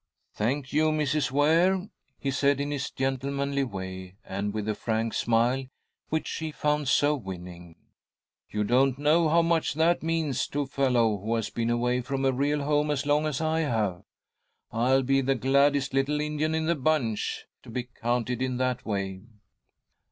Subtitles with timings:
[0.33, 1.29] "Thank you, Mrs.
[1.31, 1.85] Ware,"
[2.17, 5.65] he said, in his gentlemanly way and with the frank smile
[6.09, 7.75] which she found so winning;
[8.49, 12.25] "you don't know how much that means to a fellow who has been away from
[12.25, 14.01] a real home as long as I have.
[14.71, 19.21] I'll be the gladdest 'little Indian' in the bunch to be counted in that way."